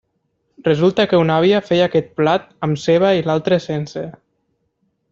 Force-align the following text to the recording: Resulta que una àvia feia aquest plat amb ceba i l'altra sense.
Resulta 0.67 1.05
que 1.11 1.19
una 1.25 1.35
àvia 1.41 1.59
feia 1.67 1.89
aquest 1.91 2.09
plat 2.21 2.49
amb 2.69 2.83
ceba 2.87 3.15
i 3.21 3.25
l'altra 3.29 3.63
sense. 3.71 4.09